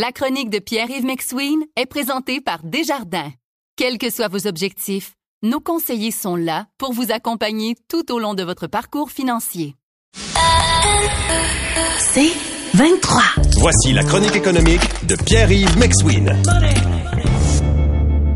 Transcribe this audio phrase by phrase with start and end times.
[0.00, 3.32] La chronique de Pierre-Yves McSween est présentée par Desjardins.
[3.74, 8.34] Quels que soient vos objectifs, nos conseillers sont là pour vous accompagner tout au long
[8.34, 9.74] de votre parcours financier.
[11.98, 12.30] C'est
[12.74, 13.22] 23.
[13.58, 16.32] Voici la chronique économique de Pierre-Yves McSween.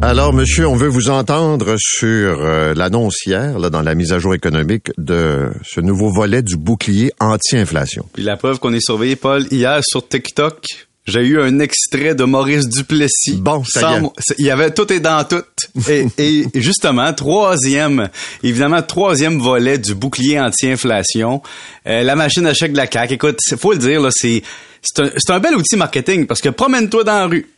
[0.03, 4.19] Alors, monsieur, on veut vous entendre sur euh, l'annonce hier, là, dans la mise à
[4.19, 8.09] jour économique de ce nouveau volet du bouclier anti-inflation.
[8.15, 12.25] Puis la preuve qu'on est surveillé, Paul, hier sur TikTok, j'ai eu un extrait de
[12.25, 13.37] Maurice Duplessis.
[13.39, 14.35] Bon, ça est.
[14.39, 15.43] Il y avait tout et dans tout.
[15.89, 18.11] Et, et justement, troisième,
[18.43, 21.43] évidemment, troisième volet du bouclier anti-inflation.
[21.87, 23.15] Euh, la machine à chèque de la CAQ.
[23.15, 24.43] Écoute, faut le dire, là, c'est,
[24.83, 27.49] c'est un, c'est un bel outil marketing parce que promène-toi dans la rue.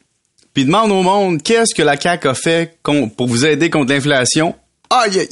[0.53, 2.79] Puis demande au monde qu'est-ce que la CAQ a fait
[3.17, 4.55] pour vous aider contre l'inflation.
[4.91, 5.25] Ah, y a,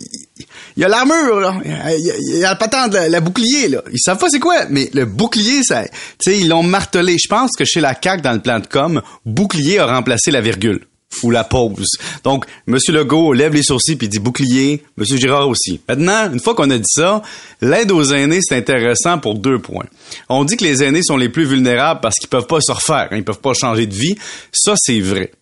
[0.77, 1.55] il y a l'armure, là.
[1.65, 3.83] Il y a, il y a- bouclier, là.
[3.93, 5.91] Ils savent pas c'est quoi, mais le bouclier, ça, tu
[6.21, 7.17] sais, ils l'ont martelé.
[7.23, 10.41] Je pense que chez la CAQ, dans le plan de com, bouclier a remplacé la
[10.41, 10.81] virgule
[11.23, 11.91] ou la pause.
[12.25, 14.83] Donc, Monsieur Legault lève les sourcils puis dit bouclier.
[14.97, 15.79] Monsieur Girard aussi.
[15.87, 17.21] Maintenant, une fois qu'on a dit ça,
[17.61, 19.85] l'aide aux aînés, c'est intéressant pour deux points.
[20.31, 23.09] On dit que les aînés sont les plus vulnérables parce qu'ils peuvent pas se refaire,
[23.11, 24.17] hein, ils peuvent pas changer de vie.
[24.53, 25.33] Ça, c'est vrai.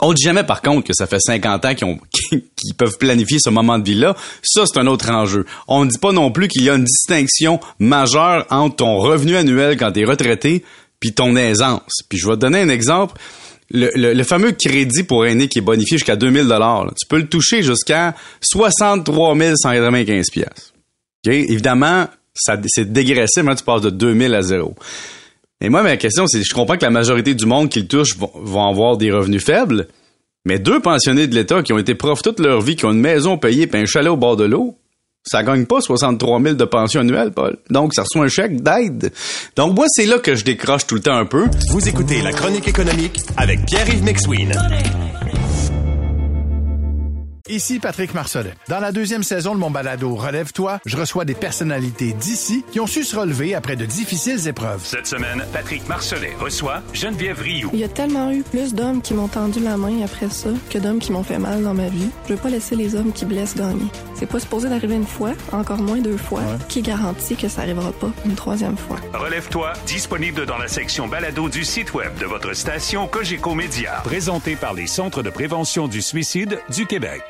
[0.00, 3.78] On dit jamais, par contre, que ça fait 50 ans qu'ils peuvent planifier ce moment
[3.78, 4.14] de vie-là.
[4.42, 5.46] Ça, c'est un autre enjeu.
[5.68, 9.36] On ne dit pas non plus qu'il y a une distinction majeure entre ton revenu
[9.36, 10.64] annuel quand tu es retraité
[11.00, 12.02] puis ton aisance.
[12.08, 13.16] Puis je vais te donner un exemple.
[13.70, 17.64] Le, fameux crédit pour aîné qui est bonifié jusqu'à 2000 dollars, tu peux le toucher
[17.64, 20.72] jusqu'à 63 195 pièces.
[21.26, 24.76] Évidemment, ça, c'est dégressif, hein, tu passes de 2000 à 0.
[25.60, 28.16] Et moi, ma question, c'est, je comprends que la majorité du monde qui le touche
[28.18, 29.88] vont, avoir des revenus faibles,
[30.44, 33.00] mais deux pensionnés de l'État qui ont été profs toute leur vie, qui ont une
[33.00, 34.76] maison payée et un chalet au bord de l'eau,
[35.24, 37.56] ça gagne pas 63 000 de pension annuelle, Paul.
[37.70, 39.12] Donc, ça reçoit un chèque d'aide.
[39.56, 41.46] Donc, moi, c'est là que je décroche tout le temps un peu.
[41.72, 44.52] Vous écoutez la chronique économique avec Pierre-Yves McSween.
[47.48, 48.54] Ici Patrick Marcelet.
[48.68, 52.88] Dans la deuxième saison de mon balado Relève-toi, je reçois des personnalités d'ici qui ont
[52.88, 54.80] su se relever après de difficiles épreuves.
[54.82, 57.70] Cette semaine, Patrick Marcelet reçoit Geneviève Rioux.
[57.72, 60.78] Il y a tellement eu plus d'hommes qui m'ont tendu la main après ça que
[60.78, 62.08] d'hommes qui m'ont fait mal dans ma vie.
[62.26, 63.86] Je veux pas laisser les hommes qui blessent gagner.
[64.18, 66.40] C'est pas supposé d'arriver une fois, encore moins deux fois.
[66.68, 68.96] Qui garantit que ça arrivera pas une troisième fois?
[69.12, 74.00] Relève-toi, disponible dans la section balado du site web de votre station Cogeco Média.
[74.04, 77.20] Présenté par les Centres de prévention du suicide du Québec.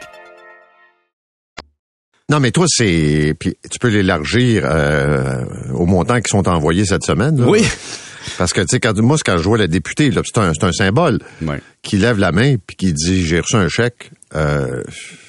[2.29, 3.35] Non, mais toi, c'est...
[3.39, 7.41] Puis tu peux l'élargir euh, aux montants qui sont envoyés cette semaine.
[7.41, 7.47] là.
[7.49, 7.65] Oui.
[8.39, 10.65] Parce que, tu sais, quand, moi, quand je vois le député, là, c'est un, c'est
[10.67, 11.61] un symbole Ouais.
[11.83, 14.82] qui lève la main puis qui dit «j'ai reçu un chèque euh,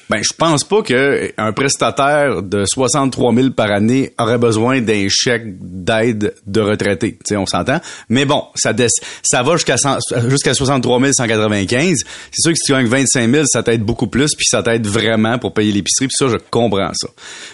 [0.10, 5.08] Ben, je pense pas que un prestataire de 63 000 par année aurait besoin d'un
[5.10, 7.12] chèque d'aide de retraité.
[7.12, 7.80] Tu sais, on s'entend.
[8.10, 9.98] Mais bon, ça va jusqu'à 100
[10.30, 11.98] jusqu'à 63 195.
[12.32, 14.88] C'est sûr que si tu gagnes 25 000, ça t'aide beaucoup plus, puis ça t'aide
[14.88, 16.08] vraiment pour payer l'épicerie.
[16.08, 17.10] Puis ça, je comprends ça.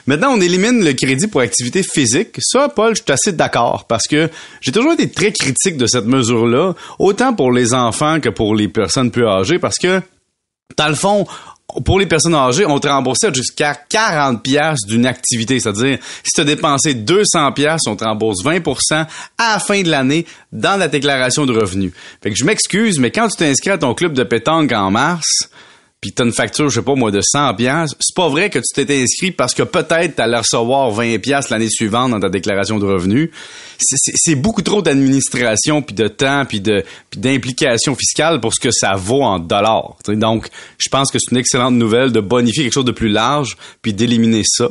[0.06, 2.38] Maintenant, on élimine le crédit pour activité physique.
[2.40, 4.30] Ça, Paul, je suis assez d'accord parce que
[4.62, 8.68] j'ai toujours été très critique de cette mesure-là, autant pour les enfants que pour les
[8.68, 10.02] personnes plus âgées, parce que
[10.78, 11.26] dans le fond,
[11.86, 16.42] pour les personnes âgées, on te remboursait jusqu'à 40 pièces d'une activité, c'est-à-dire si tu
[16.42, 19.06] as dépensé 200 pièces, on te rembourse 20%
[19.38, 21.92] à la fin de l'année dans la déclaration de revenus.
[22.22, 25.50] Fait que je m'excuse, mais quand tu t'inscris à ton club de pétanque en mars,
[26.04, 28.60] puis t'as une facture, je sais pas moi, de 100 pièces, c'est pas vrai que
[28.60, 32.78] tu t'étais inscrit parce que peut-être t'allais recevoir 20 pièces l'année suivante dans ta déclaration
[32.78, 33.30] de revenus.
[33.80, 36.84] C'est- beaucoup trop d'administration, puis de temps, puis de
[37.16, 39.96] d'implication fiscale pour ce que ça vaut en dollars.
[40.10, 43.56] Donc, je pense que c'est une excellente nouvelle de bonifier quelque chose de plus large,
[43.82, 44.68] puis d'éliminer ça.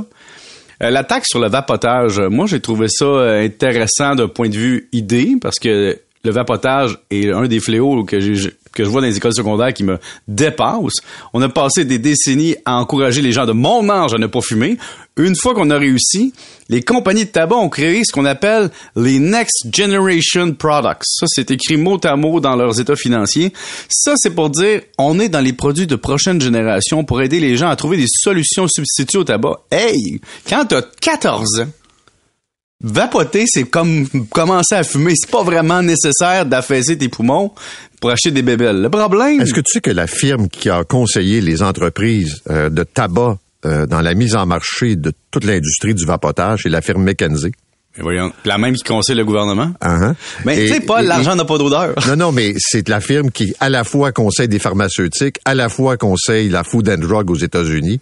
[0.83, 4.51] Euh, la taxe sur le vapotage, euh, moi j'ai trouvé ça euh, intéressant d'un point
[4.51, 8.89] de vue idée parce que le vapotage est un des fléaux que j'ai que je
[8.89, 10.95] vois dans les écoles secondaires qui me dépasse.
[11.33, 14.41] On a passé des décennies à encourager les gens de mon âge à ne pas
[14.41, 14.79] fumer.
[15.19, 16.33] Une fois qu'on a réussi,
[16.71, 21.05] les compagnies de tabac ont créé ce qu'on appelle les Next Generation Products.
[21.05, 23.53] Ça, c'est écrit mot à mot dans leurs états financiers.
[23.91, 27.59] Ça, c'est pour dire, on est dans les produits de prochaine génération pour aider les
[27.59, 29.61] gens à trouver des solutions substituts au tabac.
[29.71, 30.21] Hey!
[30.49, 31.69] Quand t'as 14 ans,
[32.83, 35.15] Vapoter, c'est comme commencer à fumer.
[35.15, 37.53] C'est pas vraiment nécessaire d'affaisser tes poumons
[38.01, 38.83] pour acheter des bébelles.
[38.83, 39.41] Le problème...
[39.41, 43.39] Est-ce que tu sais que la firme qui a conseillé les entreprises euh, de tabac
[43.65, 47.53] euh, dans la mise en marché de toute l'industrie du vapotage, c'est la firme McKenzie?
[47.97, 49.71] Mais voyons, la même qui conseille le gouvernement?
[49.83, 50.15] Uh-huh.
[50.47, 51.95] Mais tu sais pas, l'argent n'a pas d'odeur.
[52.09, 55.69] Non, non, mais c'est la firme qui, à la fois, conseille des pharmaceutiques, à la
[55.69, 58.01] fois conseille la Food and Drug aux États-Unis.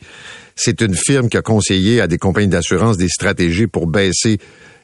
[0.55, 4.39] C'est une firme qui a conseillé à des compagnies d'assurance des stratégies pour baisser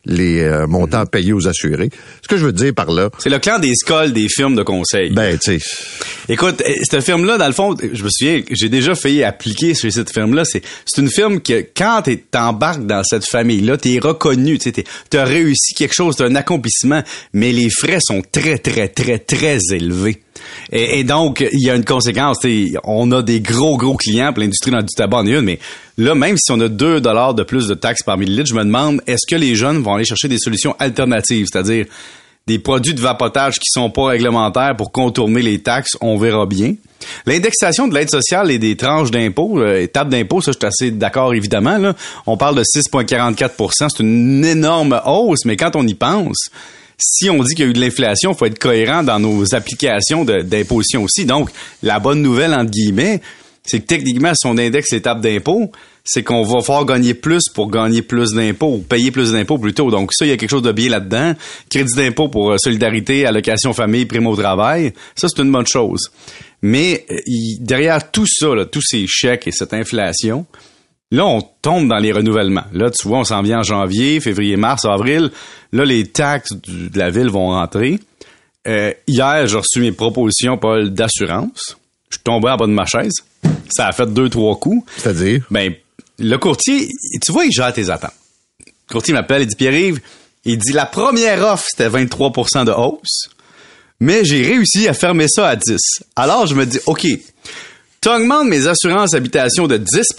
[0.07, 1.91] les euh, montants payés aux assurés.
[2.23, 4.63] Ce que je veux dire par là, C'est le clan des scoles des firmes de
[4.63, 5.11] conseil.
[5.11, 5.67] ben, tu sais,
[6.29, 9.93] Écoute, euh, cette firme-là, dans le fond, je me souviens, j'ai déjà failli appliquer sur
[9.93, 10.45] cette firme-là.
[10.45, 14.73] C'est, c'est une firme que, quand tu t'embarques dans cette famille-là, t'es reconnu, tu
[15.11, 19.59] t'as réussi quelque chose, t'as un accomplissement, mais les frais sont très, très, très, très
[19.73, 20.23] élevés.
[20.73, 22.39] Et, donc, il y a une conséquence.
[22.85, 25.59] On a des gros, gros clients, pour l'industrie du tabac en une, mais
[25.99, 28.65] là, même si on a 2 dollars de plus de taxes par millilitre, je me
[28.65, 31.87] demande, est-ce que les jeunes vont aller chercher des solutions alternatives, c'est-à-dire
[32.47, 36.75] des produits de vapotage qui sont pas réglementaires pour contourner les taxes, on verra bien.
[37.27, 40.91] L'indexation de l'aide sociale et des tranches d'impôts, euh, étapes d'impôts, ça je suis assez
[40.93, 41.77] d'accord évidemment.
[41.77, 41.95] Là.
[42.27, 46.51] On parle de 6,44 c'est une énorme hausse, mais quand on y pense,
[46.99, 49.55] si on dit qu'il y a eu de l'inflation, il faut être cohérent dans nos
[49.55, 51.25] applications d'imposition aussi.
[51.25, 51.51] Donc,
[51.83, 53.21] la bonne nouvelle, entre guillemets,
[53.65, 55.71] c'est que techniquement, si on indexe l'étape d'impôt,
[56.05, 59.91] c'est qu'on va falloir gagner plus pour gagner plus d'impôts, ou payer plus d'impôts plutôt.
[59.91, 61.35] Donc ça, il y a quelque chose de bien là-dedans.
[61.69, 66.11] Crédit d'impôt pour euh, solidarité, allocation famille, prime au travail, ça c'est une bonne chose.
[66.63, 67.19] Mais euh,
[67.61, 70.47] derrière tout ça, là, tous ces chèques et cette inflation,
[71.13, 72.65] Là, on tombe dans les renouvellements.
[72.73, 75.31] Là, tu vois, on s'en vient en janvier, février, mars, avril.
[75.73, 78.01] Là, les taxes du- de la ville vont rentrer.
[78.67, 81.77] Euh, hier, j'ai reçu mes propositions, Paul, d'assurance.
[82.11, 83.13] Je suis tombé en bas de ma chaise.
[83.71, 84.85] Ça a fait deux, trois coups.
[84.97, 85.73] c'est-à-dire, Ben,
[86.19, 86.89] le courtier,
[87.25, 88.11] tu vois, il gère tes attentes.
[88.89, 90.01] Le courtier m'appelle, il dit Pierre-Yves,
[90.45, 93.29] il dit la première offre, c'était 23% de hausse,
[94.01, 95.77] mais j'ai réussi à fermer ça à 10.
[96.17, 97.07] Alors, je me dis, OK,
[98.01, 100.13] tu augmentes mes assurances habitation de 10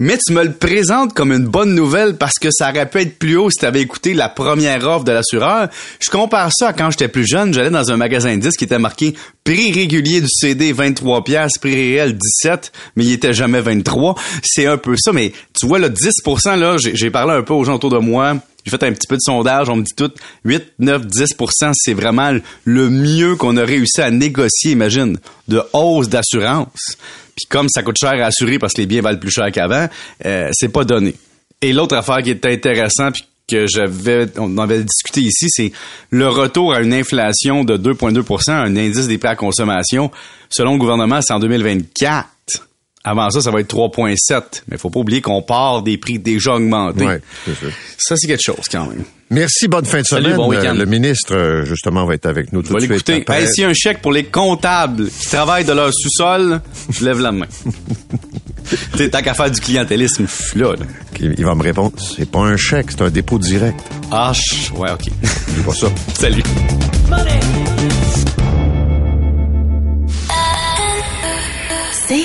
[0.00, 3.18] mais tu me le présentes comme une bonne nouvelle parce que ça aurait pu être
[3.18, 5.68] plus haut si tu avais écouté la première offre de l'assureur.
[6.00, 8.64] Je compare ça à quand j'étais plus jeune, j'allais dans un magasin de disques qui
[8.64, 13.60] était marqué prix régulier du CD 23 pièces, prix réel 17, mais il était jamais
[13.60, 14.14] 23.
[14.42, 17.64] C'est un peu ça, mais tu vois le 10% là, j'ai parlé un peu aux
[17.64, 18.36] gens autour de moi.
[18.64, 20.10] J'ai fait un petit peu de sondage, on me dit tout
[20.44, 25.16] 8, 9, 10% c'est vraiment le mieux qu'on a réussi à négocier, imagine,
[25.48, 26.98] de hausse d'assurance.
[27.38, 29.86] Puis comme ça coûte cher à assurer parce que les biens valent plus cher qu'avant,
[30.26, 31.14] euh, c'est pas donné.
[31.62, 35.72] Et l'autre affaire qui est intéressante puis que j'avais on avait discuté ici, c'est
[36.10, 40.10] le retour à une inflation de 2,2% un indice des prix à consommation.
[40.50, 42.26] Selon le gouvernement, c'est en 2024.
[43.10, 44.42] Avant ça, ça va être 3,7.
[44.70, 47.06] Mais faut pas oublier qu'on part des prix déjà augmentés.
[47.06, 47.66] Ouais, c'est ça.
[47.98, 49.04] Ça, c'est quelque chose quand même.
[49.30, 50.36] merci, bonne fin de Salut, semaine.
[50.36, 50.74] bon week-end.
[50.74, 52.90] Euh, le ministre, euh, justement, va être avec nous tout On va de suite.
[53.08, 53.22] l'écouter.
[53.22, 53.42] après.
[53.42, 56.60] Hey, s'il y a un chèque pour les comptables qui travaillent de leur sous-sol,
[56.90, 57.46] je lève la main.
[58.98, 60.84] T'es tant qu'à faire du clientélisme, je là, là.
[61.20, 63.80] Il va me répondre, c'est pas un chèque, c'est un dépôt direct.
[64.10, 65.06] Ah, je- ouais, OK.
[65.22, 65.86] C'est pas ça.
[66.14, 66.42] Salut.
[71.92, 72.24] C'est